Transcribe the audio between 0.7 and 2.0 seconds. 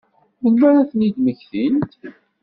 ad ten-id-mmektint?